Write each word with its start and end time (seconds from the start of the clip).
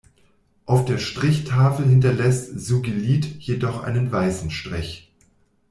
Auf 0.65 0.85
der 0.85 0.97
Strichtafel 0.97 1.85
hinterlässt 1.85 2.59
Sugilith 2.59 3.35
jedoch 3.37 3.83
einen 3.83 4.11
weißen 4.11 4.49
Strich. 4.49 5.13